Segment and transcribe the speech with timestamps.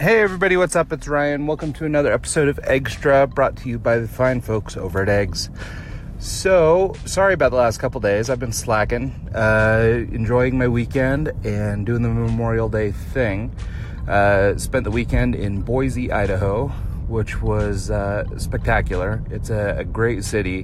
[0.00, 0.94] Hey everybody, what's up?
[0.94, 1.46] It's Ryan.
[1.46, 5.10] Welcome to another episode of Extra brought to you by the fine folks over at
[5.10, 5.50] Eggs.
[6.18, 8.30] So, sorry about the last couple days.
[8.30, 13.54] I've been slacking, uh, enjoying my weekend and doing the Memorial Day thing.
[14.08, 16.68] Uh, spent the weekend in Boise, Idaho,
[17.08, 19.22] which was uh, spectacular.
[19.30, 20.62] It's a, a, great city,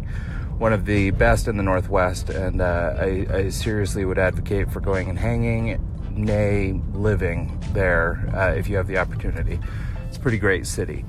[0.56, 4.80] one of the best in the Northwest, and uh, I, I seriously would advocate for
[4.80, 5.78] going and hanging
[6.16, 9.58] nay living there uh, if you have the opportunity.
[10.08, 11.04] It's a pretty great city.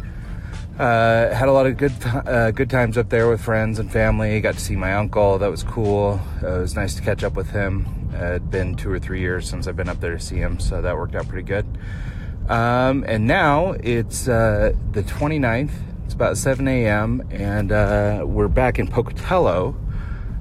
[0.80, 4.40] Uh, had a lot of good uh, good times up there with friends and family.
[4.42, 5.40] Got to see my uncle.
[5.40, 6.20] That was cool.
[6.44, 7.88] Uh, it was nice to catch up with him.
[8.14, 10.60] Uh, it'd been two or three years since I've been up there to see him,
[10.60, 11.66] so that worked out pretty good.
[12.48, 15.72] Um, and now it's uh, the 29th.
[16.06, 17.28] It's about 7 a.m.
[17.32, 17.70] and
[18.32, 19.76] we're back in Pocatello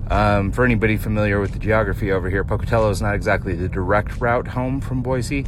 [0.09, 4.21] um, for anybody familiar with the geography over here, Pocatello is not exactly the direct
[4.21, 5.45] route home from Boise,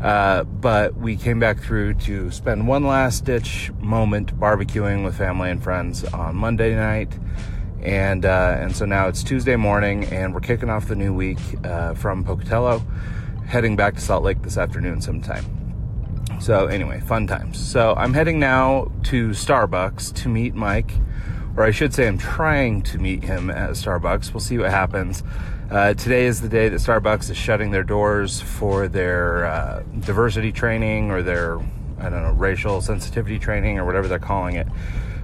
[0.00, 5.50] uh, but we came back through to spend one last ditch moment barbecuing with family
[5.50, 7.12] and friends on Monday night.
[7.82, 11.38] And, uh, and so now it's Tuesday morning, and we're kicking off the new week
[11.64, 12.82] uh, from Pocatello,
[13.46, 15.44] heading back to Salt Lake this afternoon sometime.
[16.40, 17.58] So, anyway, fun times.
[17.58, 20.92] So, I'm heading now to Starbucks to meet Mike
[21.58, 24.32] or I should say, I'm trying to meet him at Starbucks.
[24.32, 25.24] We'll see what happens.
[25.68, 30.52] Uh, today is the day that Starbucks is shutting their doors for their uh, diversity
[30.52, 31.58] training or their,
[31.98, 34.68] I don't know, racial sensitivity training or whatever they're calling it.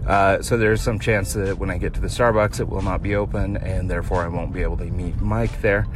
[0.09, 3.01] Uh, so there's some chance that when I get to the Starbucks, it will not
[3.01, 5.87] be open, and therefore I won't be able to meet Mike there.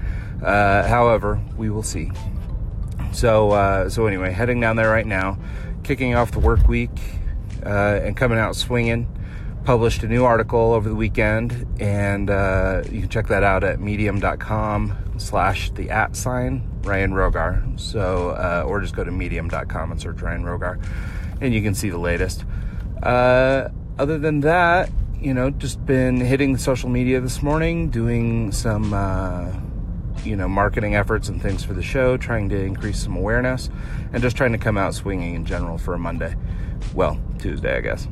[0.41, 2.12] Uh, however, we will see.
[3.11, 5.36] So, uh, so anyway, heading down there right now,
[5.83, 6.97] kicking off the work week,
[7.67, 9.12] uh, and coming out swinging
[9.64, 13.81] published a new article over the weekend, and uh, you can check that out at
[13.81, 17.79] medium.com slash the at sign Ryan Rogar.
[17.79, 20.83] So, uh, or just go to medium.com and search Ryan Rogar,
[21.41, 22.45] and you can see the latest.
[23.03, 28.95] Uh, other than that, you know, just been hitting social media this morning, doing some,
[28.95, 29.52] uh,
[30.24, 33.68] you know, marketing efforts and things for the show, trying to increase some awareness,
[34.13, 36.35] and just trying to come out swinging in general for a Monday.
[36.95, 38.07] Well, Tuesday, I guess.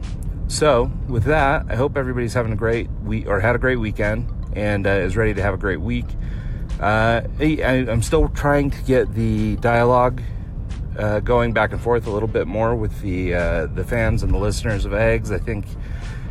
[0.49, 4.33] So, with that, I hope everybody's having a great week or had a great weekend
[4.55, 6.07] and uh, is ready to have a great week.
[6.81, 10.23] Uh, I, am still trying to get the dialogue
[10.99, 14.33] uh, going back and forth a little bit more with the uh, the fans and
[14.33, 15.33] the listeners of Eggs.
[15.33, 15.67] I think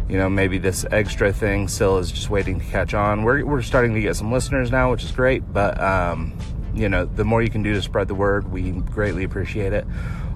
[0.07, 3.23] you know maybe this extra thing still is just waiting to catch on.
[3.23, 5.51] We're we're starting to get some listeners now, which is great.
[5.51, 6.37] But um,
[6.73, 9.85] you know, the more you can do to spread the word, we greatly appreciate it.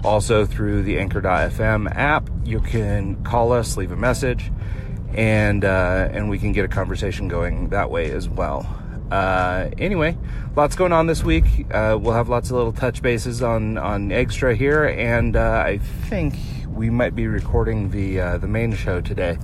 [0.02, 4.50] Also, through the Anchor.fm app, you can call us, leave a message,
[5.12, 8.66] and uh, and we can get a conversation going that way as well.
[9.10, 10.16] Uh, anyway,
[10.56, 11.44] lots going on this week.
[11.70, 15.78] Uh, we'll have lots of little touch bases on on extra here, and uh, I
[15.78, 16.34] think
[16.68, 19.36] we might be recording the uh, the main show today.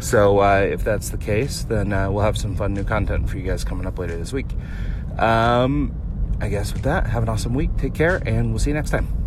[0.00, 3.44] So uh, if that's the case, then we'll have some fun new content for you
[3.44, 4.48] guys coming up later this week.
[5.18, 5.94] Um,
[6.42, 7.74] I guess with that, have an awesome week.
[7.78, 9.23] Take care, and we'll see you next time.